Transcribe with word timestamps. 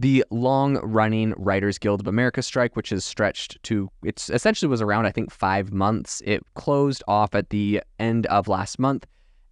the 0.00 0.24
long 0.30 0.76
running 0.76 1.34
Writers 1.36 1.76
Guild 1.76 2.00
of 2.00 2.06
America 2.06 2.40
strike, 2.40 2.76
which 2.76 2.92
is 2.92 3.04
stretched 3.04 3.60
to, 3.64 3.90
it's 4.04 4.30
essentially 4.30 4.68
was 4.68 4.80
around, 4.80 5.06
I 5.06 5.10
think, 5.10 5.32
five 5.32 5.72
months. 5.72 6.22
It 6.24 6.42
closed 6.54 7.02
off 7.08 7.34
at 7.34 7.50
the 7.50 7.82
end 7.98 8.26
of 8.26 8.46
last 8.46 8.78
month. 8.78 9.06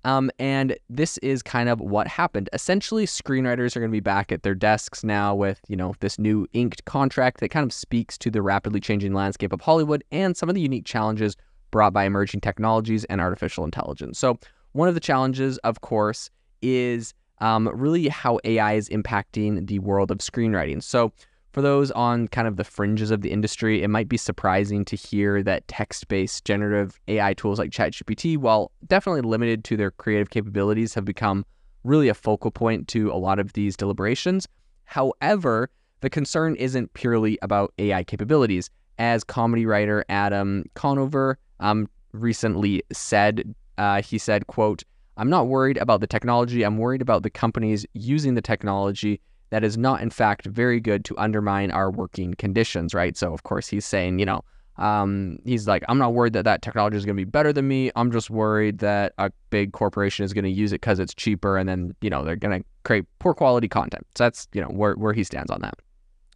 Um, 0.05 0.31
and 0.39 0.77
this 0.89 1.19
is 1.19 1.43
kind 1.43 1.69
of 1.69 1.81
what 1.81 2.07
happened. 2.07 2.49
Essentially, 2.53 3.07
screenwriters 3.07 3.75
are 3.75 3.81
going 3.81 3.91
to 3.91 3.97
be 3.97 3.99
back 3.99 4.31
at 4.31 4.45
their 4.45 4.55
desks 4.55 5.03
now 5.03 5.35
with, 5.35 5.61
you 5.67 5.75
know, 5.75 5.95
this 5.99 6.17
new 6.17 6.47
inked 6.53 6.85
contract 6.85 7.41
that 7.41 7.49
kind 7.49 7.65
of 7.65 7.73
speaks 7.73 8.17
to 8.19 8.31
the 8.31 8.41
rapidly 8.41 8.79
changing 8.79 9.15
landscape 9.15 9.53
of 9.53 9.61
Hollywood 9.61 10.05
and 10.13 10.37
some 10.37 10.49
of 10.49 10.55
the 10.55 10.61
unique 10.61 10.85
challenges 10.85 11.37
brought 11.73 11.93
by 11.93 12.05
emerging 12.05 12.41
technologies 12.41 13.05
and 13.07 13.21
artificial 13.21 13.65
intelligence. 13.65 14.17
So, 14.17 14.39
one 14.73 14.87
of 14.87 14.95
the 14.95 15.01
challenges, 15.01 15.59
of 15.59 15.81
course, 15.81 16.31
is 16.63 17.15
um, 17.39 17.69
really 17.75 18.09
how 18.09 18.39
AI 18.45 18.75
is 18.75 18.89
impacting 18.89 19.67
the 19.67 19.79
world 19.81 20.11
of 20.11 20.19
screenwriting. 20.19 20.83
So, 20.83 21.13
for 21.53 21.63
those 21.63 21.91
on 21.93 22.29
kind 22.29 22.47
of 22.47 22.57
the 22.57 22.65
fringes 22.65 23.11
of 23.11 23.23
the 23.23 23.31
industry, 23.31 23.83
it 23.83 23.89
might 23.89 24.11
be 24.11 24.19
surprising 24.19 24.85
to 24.85 24.95
hear 24.95 25.43
that 25.43 25.67
text 25.69 26.07
based 26.09 26.45
generative 26.45 27.01
AI 27.09 27.33
tools 27.33 27.59
like 27.59 27.71
ChatGPT, 27.71 28.37
while 28.37 28.73
definitely 28.87 29.23
limited 29.23 29.65
to 29.65 29.77
their 29.77 29.91
creative 29.91 30.29
capabilities, 30.29 30.93
have 30.93 31.07
become 31.07 31.47
really 31.83 32.09
a 32.09 32.15
focal 32.15 32.51
point 32.51 32.89
to 32.89 33.11
a 33.11 33.17
lot 33.17 33.39
of 33.39 33.55
these 33.55 33.75
deliberations. 33.75 34.47
However, 34.85 35.71
the 36.01 36.11
concern 36.11 36.57
isn't 36.57 36.93
purely 36.93 37.39
about 37.41 37.73
AI 37.79 38.05
capabilities. 38.05 38.69
As 38.99 39.25
comedy 39.25 39.65
writer 39.65 40.05
Adam 40.09 40.65
Conover 40.75 41.39
um, 41.61 41.89
recently 42.13 42.83
said, 42.93 43.55
uh, 43.79 44.03
he 44.03 44.19
said, 44.19 44.47
quote, 44.47 44.85
I'm 45.17 45.31
not 45.31 45.49
worried 45.49 45.79
about 45.79 46.01
the 46.01 46.07
technology. 46.07 46.63
I'm 46.63 46.79
worried 46.79 47.03
about 47.03 47.23
the 47.23 47.31
companies 47.31 47.87
using 47.95 48.35
the 48.35 48.43
technology 48.43 49.21
that 49.51 49.65
is 49.65 49.79
not, 49.79 50.03
in 50.03 50.11
fact, 50.11 50.47
very 50.47 50.81
good 50.81 51.05
to 51.07 51.17
undermine 51.19 51.71
our 51.71 51.91
working 51.91 52.35
conditions, 52.35 52.95
right? 52.95 53.17
So, 53.17 53.33
of 53.33 53.45
course, 53.45 53.69
he's 53.69 53.87
saying, 53.87 54.19
you 54.19 54.27
know, 54.27 54.43
um, 54.79 55.39
he's 55.45 55.67
like, 55.67 55.85
I'm 55.89 55.99
not 55.99 56.13
worried 56.13 56.35
that 56.35 56.45
that 56.45 56.63
technology 56.63 56.97
is 56.97 57.07
going 57.07 57.17
to 57.17 57.21
be 57.21 57.25
better 57.25 57.53
than 57.53 57.67
me. 57.67 57.91
I'm 57.97 58.13
just 58.13 58.29
worried 58.29 58.79
that 58.79 59.15
a 59.19 59.31
big 59.51 59.73
corporation 59.73 60.25
is 60.25 60.33
going 60.33 60.45
to 60.45 60.51
use 60.51 60.73
it 60.73 60.81
because 60.81 60.99
it's 60.99 61.15
cheaper, 61.15 61.57
and 61.57 61.69
then 61.69 61.95
you 62.03 62.11
know 62.11 62.25
they're 62.25 62.37
going 62.37 62.61
to 62.61 62.67
create 62.85 63.05
poor 63.19 63.33
quality 63.33 63.69
content. 63.69 64.07
So 64.17 64.25
that's 64.25 64.49
you 64.53 64.61
know 64.61 64.69
where 64.69 64.95
where 64.95 65.15
he 65.15 65.25
stands 65.25 65.51
on 65.51 65.63
that. 65.63 65.79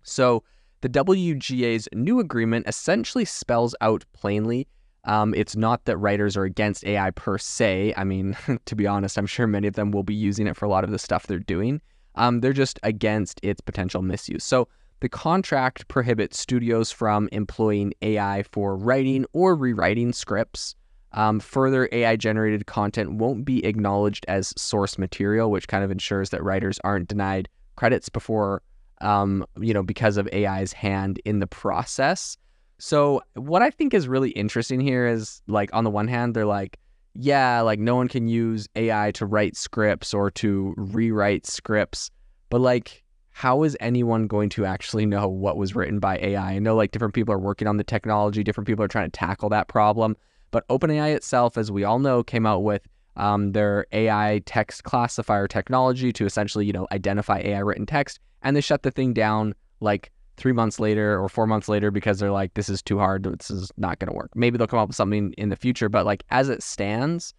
So 0.05 0.43
the 0.81 0.89
WGA's 0.89 1.89
new 1.93 2.21
agreement 2.21 2.67
essentially 2.67 3.27
spells 3.27 3.75
out 3.83 4.05
plainly. 4.15 4.67
Um, 5.05 5.35
it's 5.35 5.57
not 5.57 5.85
that 5.87 5.97
writers 5.97 6.37
are 6.37 6.45
against 6.45 6.85
AI 6.85 7.11
per 7.11 7.39
se. 7.39 7.95
I 7.97 8.05
mean, 8.05 8.37
to 8.65 8.77
be 8.77 8.87
honest, 8.87 9.17
I'm 9.17 9.27
sure 9.27 9.47
many 9.47 9.67
of 9.67 9.75
them 9.75 9.91
will 9.91 10.03
be 10.03 10.15
using 10.15 10.47
it 10.47 10.57
for 10.57 10.67
a 10.67 10.69
lot 10.69 10.85
of 10.85 10.91
the 10.91 10.99
stuff 10.99 11.27
they're 11.27 11.39
doing. 11.39 11.81
Um, 12.17 12.41
they're 12.41 12.53
just 12.53 12.79
against 12.83 13.41
its 13.43 13.61
potential 13.61 14.03
misuse. 14.03 14.45
So 14.45 14.69
the 15.01 15.09
contract 15.09 15.89
prohibits 15.89 16.39
studios 16.39 16.93
from 16.93 17.29
employing 17.33 17.95
AI 18.03 18.43
for 18.43 18.77
writing 18.77 19.25
or 19.33 19.55
rewriting 19.55 20.13
scripts. 20.13 20.75
Um, 21.13 21.41
further, 21.41 21.89
AI 21.91 22.17
generated 22.17 22.67
content 22.67 23.15
won't 23.15 23.45
be 23.45 23.65
acknowledged 23.65 24.25
as 24.29 24.53
source 24.57 24.99
material, 24.99 25.51
which 25.51 25.69
kind 25.69 25.83
of 25.83 25.91
ensures 25.91 26.31
that 26.31 26.43
writers 26.43 26.79
aren't 26.85 27.09
denied 27.09 27.49
credits 27.77 28.09
before, 28.09 28.63
um, 29.01 29.45
you 29.59 29.73
know, 29.73 29.83
because 29.83 30.19
of 30.19 30.29
AI's 30.33 30.73
hand 30.73 31.21
in 31.25 31.41
the 31.41 31.47
process. 31.47 32.37
So, 32.81 33.21
what 33.35 33.61
I 33.61 33.71
think 33.71 33.93
is 33.93 34.09
really 34.09 34.31
interesting 34.31 34.81
here 34.81 35.07
is 35.07 35.43
like, 35.47 35.69
on 35.75 35.85
the 35.85 35.91
one 35.91 36.09
hand, 36.09 36.35
they're 36.35 36.47
like, 36.47 36.79
yeah, 37.15 37.61
like 37.61 37.79
no 37.79 37.95
one 37.95 38.09
can 38.09 38.27
use 38.27 38.69
AI 38.75 39.11
to 39.13 39.27
write 39.27 39.57
scripts 39.57 40.15
or 40.15 40.31
to 40.33 40.75
rewrite 40.77 41.47
scripts, 41.47 42.11
but 42.49 42.61
like, 42.61 43.03
how 43.31 43.63
is 43.63 43.77
anyone 43.81 44.27
going 44.27 44.49
to 44.51 44.65
actually 44.65 45.07
know 45.07 45.29
what 45.29 45.57
was 45.57 45.75
written 45.75 45.99
by 45.99 46.19
AI? 46.19 46.55
I 46.55 46.59
know 46.59 46.75
like 46.75 46.91
different 46.91 47.15
people 47.15 47.35
are 47.35 47.39
working 47.39 47.69
on 47.69 47.77
the 47.77 47.85
technology, 47.85 48.43
different 48.43 48.67
people 48.67 48.85
are 48.85 48.89
trying 48.89 49.11
to 49.11 49.19
tackle 49.19 49.49
that 49.51 49.69
problem, 49.69 50.17
but 50.51 50.67
OpenAI 50.69 51.15
itself, 51.15 51.59
as 51.59 51.71
we 51.71 51.85
all 51.85 51.99
know, 51.99 52.23
came 52.23 52.47
out 52.47 52.63
with 52.63 52.87
um, 53.17 53.53
their 53.53 53.87
AI 53.93 54.41
text 54.47 54.85
classifier 54.85 55.47
technology 55.47 56.13
to 56.13 56.25
essentially, 56.25 56.65
you 56.65 56.73
know, 56.73 56.87
identify 56.93 57.41
AI 57.41 57.59
written 57.59 57.87
text, 57.87 58.21
and 58.43 58.57
they 58.57 58.61
shut 58.61 58.83
the 58.83 58.91
thing 58.91 59.13
down 59.13 59.55
like 59.81 60.11
three 60.41 60.53
months 60.53 60.81
later 60.81 61.21
or 61.21 61.29
four 61.29 61.47
months 61.47 61.69
later 61.69 61.91
because 61.91 62.19
they're 62.19 62.31
like, 62.31 62.55
this 62.55 62.71
is 62.71 62.83
too 62.83 62.99
hard. 62.99 63.25
This 63.25 63.51
is 63.51 63.71
not 63.77 63.99
going 63.99 64.09
to 64.09 64.17
work. 64.17 64.31
Maybe 64.35 64.57
they'll 64.57 64.67
come 64.67 64.79
up 64.79 64.89
with 64.89 64.97
something 64.97 65.35
in 65.37 65.51
the 65.51 65.57
future, 65.57 65.91
but 65.91 66.07
like 66.07 66.25
as 66.31 66.49
it 66.49 66.63
stands, 66.63 67.35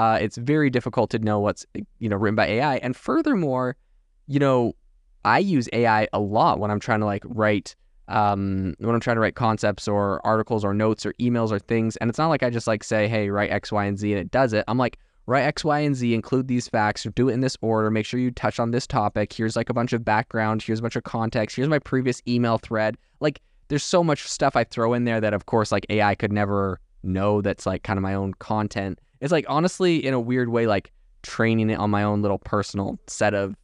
uh, 0.00 0.18
it's 0.20 0.36
very 0.36 0.68
difficult 0.68 1.10
to 1.10 1.20
know 1.20 1.38
what's 1.38 1.64
you 1.98 2.08
know 2.08 2.16
written 2.16 2.34
by 2.34 2.46
AI. 2.46 2.76
And 2.76 2.96
furthermore, 2.96 3.76
you 4.26 4.40
know, 4.40 4.74
I 5.24 5.38
use 5.38 5.68
AI 5.72 6.08
a 6.12 6.18
lot 6.18 6.58
when 6.58 6.72
I'm 6.72 6.80
trying 6.80 7.00
to 7.00 7.06
like 7.06 7.22
write 7.24 7.76
um, 8.08 8.74
when 8.78 8.94
I'm 8.94 9.00
trying 9.00 9.16
to 9.16 9.20
write 9.20 9.36
concepts 9.36 9.86
or 9.86 10.20
articles 10.26 10.64
or 10.64 10.74
notes 10.74 11.06
or 11.06 11.12
emails 11.14 11.52
or 11.52 11.60
things. 11.60 11.96
And 11.98 12.10
it's 12.10 12.18
not 12.18 12.28
like 12.28 12.42
I 12.42 12.50
just 12.50 12.66
like 12.66 12.82
say, 12.82 13.06
hey, 13.06 13.30
write 13.30 13.50
X, 13.50 13.70
Y, 13.70 13.84
and 13.84 13.96
Z, 13.96 14.12
and 14.12 14.20
it 14.20 14.32
does 14.32 14.52
it. 14.52 14.64
I'm 14.66 14.78
like, 14.78 14.98
write 15.30 15.44
X, 15.44 15.64
Y, 15.64 15.78
and 15.78 15.94
Z, 15.94 16.12
include 16.12 16.48
these 16.48 16.68
facts, 16.68 17.06
do 17.14 17.28
it 17.28 17.32
in 17.32 17.40
this 17.40 17.56
order, 17.60 17.90
make 17.90 18.04
sure 18.04 18.18
you 18.18 18.30
touch 18.32 18.58
on 18.58 18.72
this 18.72 18.86
topic. 18.86 19.32
Here's 19.32 19.54
like 19.54 19.70
a 19.70 19.74
bunch 19.74 19.92
of 19.92 20.04
background, 20.04 20.62
here's 20.62 20.80
a 20.80 20.82
bunch 20.82 20.96
of 20.96 21.04
context, 21.04 21.56
here's 21.56 21.68
my 21.68 21.78
previous 21.78 22.20
email 22.26 22.58
thread. 22.58 22.96
Like 23.20 23.40
there's 23.68 23.84
so 23.84 24.02
much 24.02 24.26
stuff 24.26 24.56
I 24.56 24.64
throw 24.64 24.92
in 24.92 25.04
there 25.04 25.20
that 25.20 25.32
of 25.32 25.46
course 25.46 25.70
like 25.70 25.86
AI 25.88 26.16
could 26.16 26.32
never 26.32 26.80
know 27.02 27.40
that's 27.40 27.64
like 27.64 27.84
kind 27.84 27.96
of 27.96 28.02
my 28.02 28.14
own 28.14 28.34
content. 28.34 28.98
It's 29.20 29.32
like 29.32 29.46
honestly 29.48 30.04
in 30.04 30.14
a 30.14 30.20
weird 30.20 30.48
way 30.48 30.66
like 30.66 30.92
training 31.22 31.70
it 31.70 31.78
on 31.78 31.90
my 31.90 32.02
own 32.02 32.22
little 32.22 32.38
personal 32.38 32.98
set 33.06 33.32
of 33.32 33.54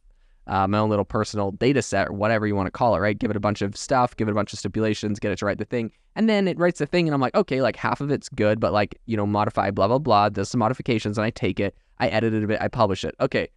uh, 0.47 0.65
my 0.65 0.77
own 0.77 0.89
little 0.89 1.03
personal 1.03 1.51
data 1.51 1.81
set 1.81 2.07
or 2.07 2.13
whatever 2.13 2.47
you 2.47 2.55
want 2.55 2.67
to 2.67 2.71
call 2.71 2.95
it, 2.95 2.99
right? 2.99 3.19
Give 3.19 3.29
it 3.29 3.35
a 3.35 3.41
bunch 3.41 3.61
of 3.61 3.75
stuff, 3.75 4.15
give 4.15 4.29
it 4.29 4.31
a 4.31 4.35
bunch 4.35 4.53
of 4.53 4.59
stipulations, 4.59 5.19
get 5.19 5.31
it 5.31 5.39
to 5.39 5.45
write 5.45 5.57
the 5.57 5.65
thing. 5.65 5.91
And 6.17 6.27
then 6.27 6.47
it 6.47 6.57
writes 6.57 6.79
the 6.79 6.87
thing, 6.87 7.07
and 7.07 7.13
I'm 7.13 7.21
like, 7.21 7.35
okay, 7.35 7.61
like 7.61 7.75
half 7.75 8.01
of 8.01 8.09
it's 8.09 8.27
good, 8.27 8.59
but 8.59 8.73
like, 8.73 8.99
you 9.05 9.15
know, 9.15 9.27
modify, 9.27 9.69
blah, 9.69 9.87
blah, 9.87 9.99
blah, 9.99 10.29
does 10.29 10.49
some 10.49 10.57
modifications, 10.57 11.15
and 11.15 11.23
I 11.23 11.29
take 11.29 11.59
it, 11.59 11.77
I 11.99 12.07
edit 12.07 12.33
it 12.33 12.43
a 12.43 12.47
bit, 12.47 12.59
I 12.59 12.67
publish 12.69 13.05
it. 13.05 13.13
Okay. 13.19 13.49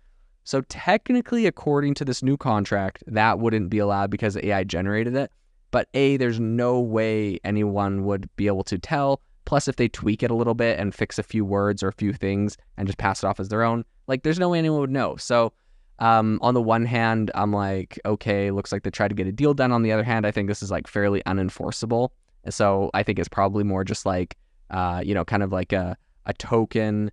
So 0.45 0.61
technically, 0.69 1.47
according 1.47 1.95
to 1.95 2.05
this 2.05 2.23
new 2.23 2.37
contract, 2.37 3.03
that 3.07 3.39
wouldn't 3.39 3.71
be 3.71 3.79
allowed 3.79 4.11
because 4.11 4.37
AI 4.37 4.65
generated 4.65 5.17
it. 5.17 5.33
But 5.71 5.89
A, 5.95 6.19
there's 6.19 6.39
no 6.39 6.79
way 6.79 7.41
anyone 7.45 8.05
would 8.05 8.29
be 8.37 8.47
able 8.47 8.65
to 8.65 8.79
tell. 8.79 9.23
Plus, 9.47 9.67
if 9.67 9.77
they 9.77 9.89
tweak 9.89 10.23
it 10.23 10.31
a 10.31 10.35
little 10.35 10.55
bit 10.55 10.79
and 10.79 10.95
fix 10.95 11.19
a 11.19 11.23
few 11.23 11.47
words 11.47 11.83
or 11.83 11.89
a 11.89 11.93
few 11.93 12.13
things 12.13 12.59
and 12.77 12.87
just 12.87 12.99
pass 12.99 13.23
it 13.23 13.27
off 13.27 13.41
as 13.41 13.49
their 13.49 13.63
own, 13.63 13.87
like 14.07 14.23
there's 14.23 14.39
no 14.39 14.51
way 14.51 14.59
anyone 14.59 14.81
would 14.81 14.91
know. 14.91 15.17
So 15.17 15.55
um, 15.99 16.39
on 16.43 16.53
the 16.53 16.63
one 16.63 16.85
hand, 16.85 17.31
I'm 17.35 17.53
like, 17.53 17.99
okay, 18.05 18.51
looks 18.51 18.71
like 18.71 18.83
they 18.83 18.91
tried 18.91 19.09
to 19.09 19.15
get 19.15 19.27
a 19.27 19.33
deal 19.33 19.55
done. 19.55 19.73
On 19.73 19.83
the 19.83 19.93
other 19.93 20.05
hand, 20.05 20.27
I 20.27 20.31
think 20.31 20.49
this 20.49 20.63
is 20.63 20.71
like 20.71 20.87
fairly 20.87 21.23
unenforceable. 21.27 22.11
So 22.49 22.91
I 22.95 23.03
think 23.03 23.19
it's 23.19 23.29
probably 23.29 23.65
more 23.65 23.85
just 23.85 24.07
like, 24.07 24.37
uh, 24.71 25.03
you 25.05 25.15
know, 25.15 25.25
kind 25.25 25.43
of 25.43 25.53
like 25.53 25.73
a, 25.73 25.97
a 26.27 26.33
token 26.35 27.11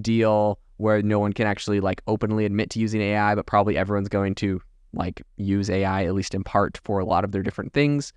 deal 0.00 0.58
where 0.76 1.02
no 1.02 1.18
one 1.18 1.32
can 1.32 1.46
actually 1.46 1.80
like 1.80 2.00
openly 2.06 2.44
admit 2.44 2.70
to 2.70 2.78
using 2.78 3.00
AI, 3.00 3.34
but 3.34 3.46
probably 3.46 3.76
everyone's 3.76 4.08
going 4.08 4.34
to 4.36 4.60
like 4.92 5.22
use 5.36 5.68
AI 5.68 6.04
at 6.04 6.14
least 6.14 6.34
in 6.34 6.44
part 6.44 6.78
for 6.84 6.98
a 6.98 7.04
lot 7.04 7.24
of 7.24 7.32
their 7.32 7.42
different 7.42 7.72
things. 7.72 8.12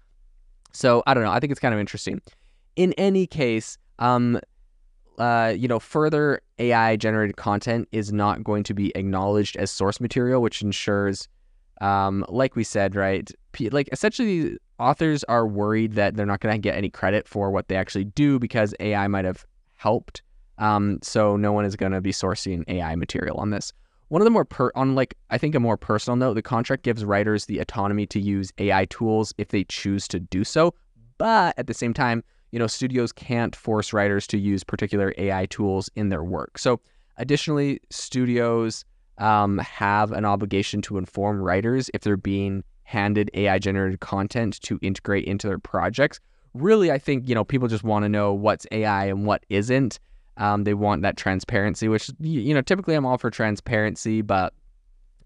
So 0.71 1.03
I 1.05 1.13
don't 1.13 1.23
know. 1.23 1.31
I 1.31 1.39
think 1.39 1.51
it's 1.51 1.59
kind 1.59 1.73
of 1.73 1.79
interesting. 1.79 2.21
In 2.75 2.93
any 2.93 3.27
case, 3.27 3.77
um, 3.99 4.39
uh, 5.17 5.53
you 5.55 5.67
know, 5.67 5.79
further 5.79 6.41
AI 6.59 6.95
generated 6.95 7.37
content 7.37 7.87
is 7.91 8.13
not 8.13 8.43
going 8.43 8.63
to 8.63 8.73
be 8.73 8.91
acknowledged 8.95 9.57
as 9.57 9.69
source 9.69 9.99
material, 9.99 10.41
which 10.41 10.61
ensures, 10.61 11.27
um, 11.81 12.25
like 12.29 12.55
we 12.55 12.63
said, 12.63 12.95
right? 12.95 13.29
Like 13.59 13.89
essentially, 13.91 14.57
authors 14.81 15.23
are 15.25 15.47
worried 15.47 15.93
that 15.93 16.15
they're 16.15 16.25
not 16.25 16.39
going 16.39 16.53
to 16.53 16.59
get 16.59 16.75
any 16.75 16.89
credit 16.89 17.27
for 17.27 17.51
what 17.51 17.67
they 17.67 17.75
actually 17.75 18.05
do 18.05 18.39
because 18.39 18.73
AI 18.79 19.07
might 19.07 19.25
have 19.25 19.45
helped. 19.75 20.23
Um, 20.57 20.99
so 21.01 21.37
no 21.37 21.51
one 21.51 21.65
is 21.65 21.75
going 21.75 21.91
to 21.91 22.01
be 22.01 22.11
sourcing 22.11 22.63
AI 22.67 22.95
material 22.95 23.37
on 23.37 23.51
this. 23.51 23.71
One 24.09 24.21
of 24.21 24.25
the 24.25 24.31
more 24.31 24.43
per 24.43 24.71
on 24.75 24.95
like 24.95 25.15
I 25.29 25.37
think 25.37 25.55
a 25.55 25.59
more 25.59 25.77
personal 25.77 26.17
note, 26.17 26.33
the 26.33 26.41
contract 26.41 26.83
gives 26.83 27.05
writers 27.05 27.45
the 27.45 27.59
autonomy 27.59 28.05
to 28.07 28.19
use 28.19 28.51
AI 28.57 28.85
tools 28.85 29.33
if 29.37 29.49
they 29.49 29.63
choose 29.63 30.07
to 30.09 30.19
do 30.19 30.43
so, 30.43 30.73
but 31.17 31.53
at 31.57 31.67
the 31.67 31.73
same 31.73 31.93
time, 31.93 32.23
you 32.51 32.59
know, 32.59 32.67
studios 32.67 33.13
can't 33.13 33.55
force 33.55 33.93
writers 33.93 34.27
to 34.27 34.37
use 34.37 34.63
particular 34.63 35.13
AI 35.17 35.45
tools 35.45 35.89
in 35.95 36.09
their 36.09 36.23
work. 36.23 36.57
So, 36.57 36.81
additionally, 37.17 37.79
studios 37.89 38.83
um, 39.17 39.59
have 39.59 40.11
an 40.11 40.25
obligation 40.25 40.81
to 40.81 40.97
inform 40.97 41.39
writers 41.39 41.89
if 41.93 42.01
they're 42.01 42.17
being 42.17 42.63
handed 42.91 43.31
AI 43.33 43.57
generated 43.57 44.01
content 44.01 44.59
to 44.61 44.77
integrate 44.81 45.25
into 45.25 45.47
their 45.47 45.59
projects. 45.59 46.19
Really, 46.53 46.91
I 46.91 46.97
think, 46.97 47.29
you 47.29 47.33
know, 47.33 47.45
people 47.45 47.69
just 47.69 47.85
want 47.85 48.03
to 48.03 48.09
know 48.09 48.33
what's 48.33 48.67
AI 48.71 49.05
and 49.05 49.25
what 49.25 49.45
isn't. 49.49 49.97
Um, 50.35 50.65
they 50.65 50.73
want 50.73 51.01
that 51.03 51.15
transparency, 51.15 51.87
which, 51.87 52.11
you 52.19 52.53
know, 52.53 52.61
typically 52.61 52.95
I'm 52.95 53.05
all 53.05 53.17
for 53.17 53.29
transparency, 53.29 54.21
but 54.21 54.53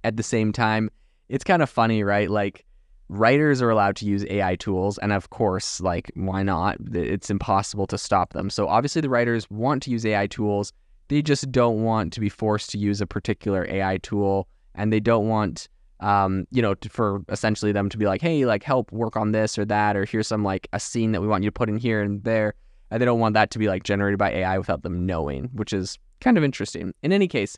at 0.04 0.16
the 0.16 0.24
same 0.24 0.54
time, 0.54 0.92
it's 1.28 1.44
kind 1.44 1.64
of 1.64 1.70
funny, 1.70 2.04
right? 2.04 2.30
Like, 2.30 2.64
writers 3.10 3.64
are 3.64 3.72
allowed 3.72 3.96
to 3.96 4.06
use 4.06 4.24
AI 4.30 4.56
tools. 4.56 5.00
And 5.00 5.12
of 5.12 5.32
course, 5.32 5.82
like, 5.82 6.12
why 6.14 6.44
not? 6.44 6.78
It's 6.94 7.32
impossible 7.32 7.88
to 7.88 7.98
stop 7.98 8.34
them. 8.34 8.52
So 8.52 8.68
obviously, 8.68 9.02
the 9.02 9.10
writers 9.10 9.50
want 9.50 9.82
to 9.84 9.90
use 9.90 10.06
AI 10.06 10.28
tools. 10.28 10.72
They 11.08 11.24
just 11.24 11.52
don't 11.52 11.84
want 11.84 12.14
to 12.14 12.20
be 12.20 12.30
forced 12.30 12.70
to 12.72 12.78
use 12.78 13.02
a 13.02 13.08
particular 13.08 13.66
AI 13.68 13.98
tool. 13.98 14.48
And 14.76 14.94
they 14.94 15.00
don't 15.00 15.28
want 15.28 15.68
um, 16.00 16.46
you 16.52 16.62
know, 16.62 16.76
for 16.90 17.22
essentially 17.30 17.72
them 17.72 17.90
to 17.90 17.98
be 17.98 18.06
like, 18.06 18.22
hey, 18.22 18.46
like 18.46 18.64
help 18.64 18.92
work 18.92 19.16
on 19.16 19.32
this 19.32 19.58
or 19.58 19.66
that, 19.66 19.96
or 19.96 20.06
here's 20.06 20.28
some 20.28 20.44
like 20.44 20.68
a 20.74 20.80
scene 20.80 21.12
that 21.14 21.22
we 21.22 21.28
want 21.28 21.44
you 21.44 21.50
to 21.50 21.54
put 21.54 21.70
in 21.70 21.78
here 21.78 22.02
and 22.02 22.24
there. 22.24 22.54
And 22.92 23.02
they 23.02 23.06
don't 23.06 23.20
want 23.20 23.34
that 23.34 23.52
to 23.52 23.60
be 23.60 23.68
like 23.68 23.84
generated 23.84 24.20
by 24.20 24.32
AI 24.32 24.58
without 24.58 24.84
them 24.84 25.06
knowing, 25.06 25.50
which 25.54 25.74
is 25.74 25.98
kind 26.22 26.38
of 26.38 26.44
interesting. 26.44 26.94
In 27.02 27.12
any 27.12 27.28
case, 27.28 27.58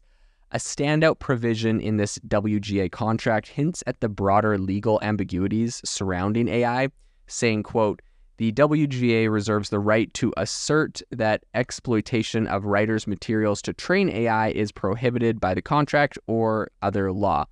a 0.52 0.58
standout 0.58 1.20
provision 1.20 1.82
in 1.82 1.98
this 1.98 2.18
WGA 2.20 2.92
contract 2.92 3.48
hints 3.50 3.84
at 3.86 4.00
the 4.00 4.08
broader 4.08 4.58
legal 4.58 5.00
ambiguities 5.02 5.82
surrounding 5.84 6.48
AI, 6.48 6.88
saying, 7.28 7.64
quote, 7.64 8.02
the 8.38 8.52
WGA 8.52 9.32
reserves 9.32 9.70
the 9.70 9.80
right 9.80 10.14
to 10.14 10.32
assert 10.38 11.02
that 11.10 11.44
exploitation 11.56 12.46
of 12.48 12.66
writers' 12.66 13.08
materials 13.08 13.64
to 13.64 13.74
train 13.74 14.10
AI 14.10 14.50
is 14.50 14.72
prohibited 14.72 15.42
by 15.42 15.56
the 15.56 15.62
contract 15.62 16.20
or 16.28 16.70
other 16.84 17.12
law. 17.12 17.46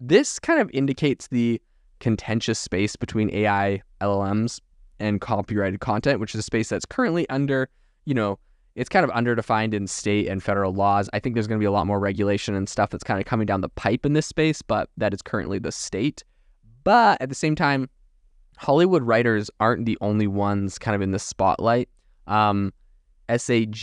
This 0.00 0.38
kind 0.38 0.60
of 0.60 0.70
indicates 0.72 1.28
the 1.28 1.60
contentious 2.00 2.58
space 2.58 2.96
between 2.96 3.30
AI 3.30 3.82
LLMs 4.00 4.60
and 5.00 5.20
copyrighted 5.20 5.80
content, 5.80 6.20
which 6.20 6.34
is 6.34 6.40
a 6.40 6.42
space 6.42 6.68
that's 6.68 6.86
currently 6.86 7.28
under, 7.28 7.68
you 8.04 8.14
know, 8.14 8.38
it's 8.74 8.88
kind 8.88 9.04
of 9.04 9.10
underdefined 9.10 9.74
in 9.74 9.88
state 9.88 10.28
and 10.28 10.40
federal 10.40 10.72
laws. 10.72 11.10
I 11.12 11.18
think 11.18 11.34
there's 11.34 11.48
going 11.48 11.58
to 11.58 11.62
be 11.62 11.66
a 11.66 11.72
lot 11.72 11.86
more 11.86 11.98
regulation 11.98 12.54
and 12.54 12.68
stuff 12.68 12.90
that's 12.90 13.02
kind 13.02 13.18
of 13.18 13.26
coming 13.26 13.46
down 13.46 13.60
the 13.60 13.68
pipe 13.68 14.06
in 14.06 14.12
this 14.12 14.26
space, 14.26 14.62
but 14.62 14.88
that 14.96 15.12
is 15.12 15.20
currently 15.20 15.58
the 15.58 15.72
state. 15.72 16.22
But 16.84 17.20
at 17.20 17.28
the 17.28 17.34
same 17.34 17.56
time, 17.56 17.90
Hollywood 18.56 19.02
writers 19.02 19.50
aren't 19.58 19.84
the 19.84 19.98
only 20.00 20.28
ones 20.28 20.78
kind 20.78 20.94
of 20.94 21.02
in 21.02 21.10
the 21.10 21.18
spotlight. 21.18 21.88
Um, 22.28 22.72
SAG 23.28 23.74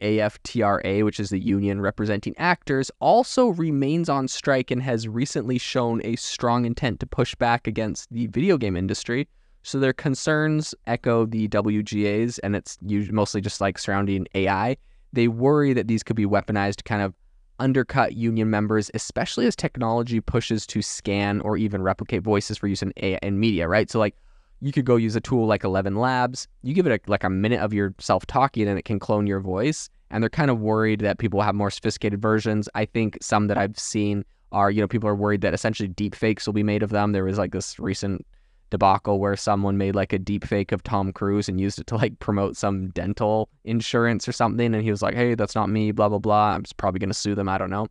AFTRA, 0.00 1.04
which 1.04 1.20
is 1.20 1.30
the 1.30 1.38
union 1.38 1.80
representing 1.80 2.34
actors, 2.38 2.90
also 3.00 3.48
remains 3.48 4.08
on 4.08 4.28
strike 4.28 4.70
and 4.70 4.82
has 4.82 5.08
recently 5.08 5.58
shown 5.58 6.00
a 6.04 6.16
strong 6.16 6.64
intent 6.64 7.00
to 7.00 7.06
push 7.06 7.34
back 7.34 7.66
against 7.66 8.10
the 8.12 8.26
video 8.28 8.56
game 8.56 8.76
industry. 8.76 9.28
So 9.62 9.78
their 9.78 9.92
concerns 9.92 10.74
echo 10.86 11.26
the 11.26 11.48
WGA's, 11.48 12.38
and 12.40 12.56
it's 12.56 12.78
mostly 12.82 13.40
just 13.40 13.60
like 13.60 13.78
surrounding 13.78 14.26
AI. 14.34 14.76
They 15.12 15.28
worry 15.28 15.72
that 15.72 15.88
these 15.88 16.02
could 16.02 16.16
be 16.16 16.26
weaponized 16.26 16.76
to 16.76 16.84
kind 16.84 17.02
of 17.02 17.14
undercut 17.58 18.14
union 18.14 18.50
members, 18.50 18.90
especially 18.94 19.46
as 19.46 19.54
technology 19.54 20.20
pushes 20.20 20.66
to 20.66 20.82
scan 20.82 21.40
or 21.42 21.56
even 21.56 21.82
replicate 21.82 22.22
voices 22.22 22.58
for 22.58 22.66
use 22.66 22.82
in 22.82 22.92
AI 22.96 23.18
in 23.22 23.38
media, 23.38 23.68
right? 23.68 23.88
So 23.88 24.00
like 24.00 24.16
you 24.62 24.70
could 24.70 24.84
go 24.84 24.94
use 24.94 25.16
a 25.16 25.20
tool 25.20 25.44
like 25.46 25.64
Eleven 25.64 25.96
Labs. 25.96 26.46
You 26.62 26.72
give 26.72 26.86
it 26.86 26.92
a, 26.92 27.10
like 27.10 27.24
a 27.24 27.30
minute 27.30 27.58
of 27.58 27.74
yourself 27.74 28.24
talking, 28.26 28.68
and 28.68 28.78
it 28.78 28.84
can 28.84 29.00
clone 29.00 29.26
your 29.26 29.40
voice. 29.40 29.90
And 30.10 30.22
they're 30.22 30.30
kind 30.30 30.50
of 30.50 30.60
worried 30.60 31.00
that 31.00 31.18
people 31.18 31.40
have 31.40 31.56
more 31.56 31.70
sophisticated 31.70 32.22
versions. 32.22 32.68
I 32.74 32.84
think 32.84 33.18
some 33.20 33.48
that 33.48 33.58
I've 33.58 33.76
seen 33.78 34.24
are, 34.52 34.70
you 34.70 34.80
know, 34.80 34.86
people 34.86 35.08
are 35.08 35.16
worried 35.16 35.40
that 35.40 35.52
essentially 35.52 35.88
deep 35.88 36.14
fakes 36.14 36.46
will 36.46 36.52
be 36.52 36.62
made 36.62 36.84
of 36.84 36.90
them. 36.90 37.10
There 37.10 37.24
was 37.24 37.38
like 37.38 37.50
this 37.50 37.78
recent 37.80 38.24
debacle 38.70 39.18
where 39.18 39.36
someone 39.36 39.78
made 39.78 39.96
like 39.96 40.12
a 40.12 40.18
deep 40.18 40.44
fake 40.44 40.70
of 40.70 40.82
Tom 40.82 41.12
Cruise 41.12 41.48
and 41.48 41.60
used 41.60 41.80
it 41.80 41.86
to 41.88 41.96
like 41.96 42.18
promote 42.20 42.56
some 42.56 42.90
dental 42.90 43.48
insurance 43.64 44.28
or 44.28 44.32
something. 44.32 44.74
And 44.74 44.82
he 44.84 44.90
was 44.90 45.02
like, 45.02 45.14
hey, 45.14 45.34
that's 45.34 45.56
not 45.56 45.70
me, 45.70 45.90
blah, 45.90 46.08
blah, 46.08 46.18
blah. 46.18 46.52
I'm 46.54 46.62
probably 46.76 47.00
going 47.00 47.10
to 47.10 47.14
sue 47.14 47.34
them. 47.34 47.48
I 47.48 47.58
don't 47.58 47.70
know. 47.70 47.88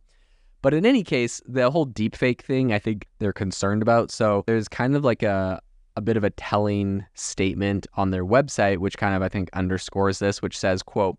But 0.62 0.72
in 0.72 0.86
any 0.86 1.02
case, 1.02 1.42
the 1.46 1.70
whole 1.70 1.84
deep 1.84 2.16
fake 2.16 2.42
thing, 2.42 2.72
I 2.72 2.78
think 2.78 3.08
they're 3.18 3.32
concerned 3.32 3.82
about. 3.82 4.10
So 4.10 4.44
there's 4.46 4.68
kind 4.68 4.96
of 4.96 5.04
like 5.04 5.22
a, 5.22 5.60
a 5.96 6.00
bit 6.00 6.16
of 6.16 6.24
a 6.24 6.30
telling 6.30 7.04
statement 7.14 7.86
on 7.94 8.10
their 8.10 8.24
website, 8.24 8.78
which 8.78 8.96
kind 8.96 9.14
of, 9.14 9.22
I 9.22 9.28
think, 9.28 9.50
underscores 9.52 10.18
this, 10.18 10.42
which 10.42 10.58
says, 10.58 10.82
quote, 10.82 11.18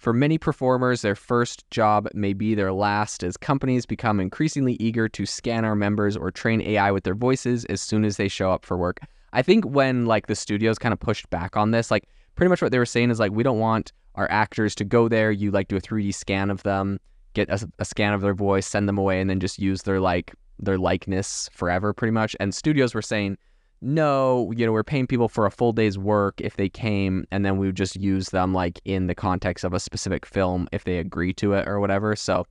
for 0.00 0.14
many 0.14 0.38
performers, 0.38 1.02
their 1.02 1.14
first 1.14 1.70
job 1.70 2.08
may 2.14 2.32
be 2.32 2.54
their 2.54 2.72
last 2.72 3.22
as 3.22 3.36
companies 3.36 3.84
become 3.84 4.18
increasingly 4.18 4.78
eager 4.80 5.10
to 5.10 5.26
scan 5.26 5.62
our 5.62 5.74
members 5.74 6.16
or 6.16 6.30
train 6.30 6.62
AI 6.62 6.90
with 6.90 7.04
their 7.04 7.14
voices 7.14 7.66
as 7.66 7.82
soon 7.82 8.06
as 8.06 8.16
they 8.16 8.26
show 8.26 8.50
up 8.50 8.64
for 8.64 8.78
work. 8.78 9.00
I 9.34 9.42
think 9.42 9.66
when 9.66 10.06
like 10.06 10.26
the 10.26 10.34
studios 10.34 10.78
kind 10.78 10.94
of 10.94 11.00
pushed 11.00 11.28
back 11.28 11.54
on 11.54 11.72
this, 11.72 11.90
like 11.90 12.08
pretty 12.34 12.48
much 12.48 12.62
what 12.62 12.72
they 12.72 12.78
were 12.78 12.86
saying 12.86 13.10
is 13.10 13.20
like 13.20 13.32
we 13.32 13.42
don't 13.42 13.58
want 13.58 13.92
our 14.14 14.30
actors 14.30 14.74
to 14.76 14.84
go 14.84 15.06
there, 15.06 15.30
you 15.30 15.50
like 15.50 15.68
do 15.68 15.76
a 15.76 15.80
3D 15.82 16.14
scan 16.14 16.50
of 16.50 16.62
them, 16.62 16.98
get 17.34 17.50
a, 17.50 17.68
a 17.78 17.84
scan 17.84 18.14
of 18.14 18.22
their 18.22 18.32
voice, 18.32 18.66
send 18.66 18.88
them 18.88 18.96
away 18.96 19.20
and 19.20 19.28
then 19.28 19.38
just 19.38 19.58
use 19.58 19.82
their 19.82 20.00
like 20.00 20.32
their 20.58 20.78
likeness 20.78 21.50
forever 21.52 21.92
pretty 21.92 22.12
much. 22.12 22.34
And 22.40 22.54
studios 22.54 22.94
were 22.94 23.02
saying 23.02 23.36
no, 23.82 24.52
you 24.54 24.66
know, 24.66 24.72
we're 24.72 24.84
paying 24.84 25.06
people 25.06 25.28
for 25.28 25.46
a 25.46 25.50
full 25.50 25.72
day's 25.72 25.98
work 25.98 26.40
if 26.40 26.56
they 26.56 26.68
came, 26.68 27.26
and 27.30 27.44
then 27.44 27.56
we 27.56 27.66
would 27.66 27.76
just 27.76 27.96
use 27.96 28.28
them 28.28 28.52
like 28.52 28.80
in 28.84 29.06
the 29.06 29.14
context 29.14 29.64
of 29.64 29.72
a 29.72 29.80
specific 29.80 30.26
film 30.26 30.68
if 30.72 30.84
they 30.84 30.98
agree 30.98 31.32
to 31.34 31.54
it 31.54 31.66
or 31.66 31.80
whatever. 31.80 32.14
So 32.14 32.46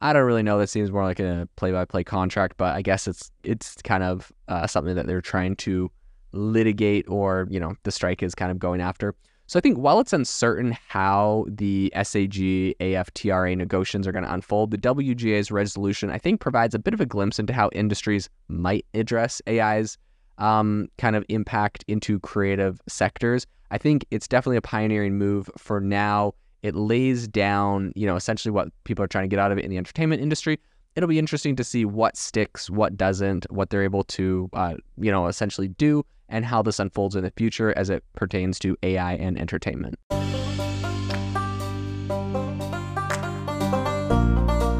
I 0.00 0.12
don't 0.12 0.26
really 0.26 0.42
know. 0.42 0.58
That 0.58 0.68
seems 0.68 0.92
more 0.92 1.04
like 1.04 1.20
a 1.20 1.48
play-by-play 1.56 2.04
contract, 2.04 2.56
but 2.58 2.74
I 2.74 2.82
guess 2.82 3.08
it's 3.08 3.30
it's 3.42 3.76
kind 3.82 4.02
of 4.02 4.30
uh, 4.48 4.66
something 4.66 4.94
that 4.94 5.06
they're 5.06 5.22
trying 5.22 5.56
to 5.56 5.90
litigate, 6.32 7.08
or 7.08 7.48
you 7.50 7.58
know, 7.58 7.74
the 7.84 7.90
strike 7.90 8.22
is 8.22 8.34
kind 8.34 8.50
of 8.50 8.58
going 8.58 8.82
after. 8.82 9.14
So 9.48 9.58
I 9.58 9.62
think 9.62 9.78
while 9.78 10.00
it's 10.00 10.12
uncertain 10.12 10.76
how 10.88 11.46
the 11.48 11.92
SAG 11.94 12.34
AFTRA 12.80 13.56
negotiations 13.56 14.06
are 14.06 14.12
going 14.12 14.24
to 14.24 14.32
unfold, 14.32 14.72
the 14.72 14.78
WGA's 14.78 15.52
resolution 15.52 16.10
I 16.10 16.18
think 16.18 16.40
provides 16.40 16.74
a 16.74 16.80
bit 16.80 16.92
of 16.92 17.00
a 17.00 17.06
glimpse 17.06 17.38
into 17.38 17.52
how 17.52 17.70
industries 17.72 18.28
might 18.48 18.84
address 18.92 19.40
AI's 19.46 19.98
um, 20.38 20.88
kind 20.98 21.16
of 21.16 21.24
impact 21.28 21.84
into 21.88 22.20
creative 22.20 22.80
sectors. 22.88 23.46
I 23.70 23.78
think 23.78 24.06
it's 24.10 24.28
definitely 24.28 24.58
a 24.58 24.62
pioneering 24.62 25.18
move 25.18 25.50
for 25.56 25.80
now. 25.80 26.34
It 26.62 26.74
lays 26.74 27.28
down, 27.28 27.92
you 27.94 28.06
know, 28.06 28.16
essentially 28.16 28.52
what 28.52 28.68
people 28.84 29.04
are 29.04 29.08
trying 29.08 29.24
to 29.24 29.28
get 29.28 29.38
out 29.38 29.52
of 29.52 29.58
it 29.58 29.64
in 29.64 29.70
the 29.70 29.76
entertainment 29.76 30.22
industry. 30.22 30.58
It'll 30.94 31.08
be 31.08 31.18
interesting 31.18 31.56
to 31.56 31.64
see 31.64 31.84
what 31.84 32.16
sticks, 32.16 32.70
what 32.70 32.96
doesn't, 32.96 33.50
what 33.50 33.70
they're 33.70 33.82
able 33.82 34.04
to, 34.04 34.48
uh, 34.54 34.74
you 34.96 35.10
know, 35.10 35.26
essentially 35.26 35.68
do, 35.68 36.04
and 36.28 36.44
how 36.44 36.62
this 36.62 36.78
unfolds 36.78 37.14
in 37.14 37.22
the 37.22 37.32
future 37.36 37.76
as 37.76 37.90
it 37.90 38.02
pertains 38.14 38.58
to 38.60 38.76
AI 38.82 39.14
and 39.14 39.38
entertainment. 39.38 39.96